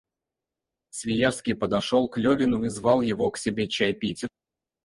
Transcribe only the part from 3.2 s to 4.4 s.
к себе чай пить.